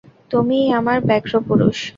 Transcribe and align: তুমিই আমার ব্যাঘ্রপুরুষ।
তুমিই 0.31 0.67
আমার 0.79 0.97
ব্যাঘ্রপুরুষ। 1.07 1.77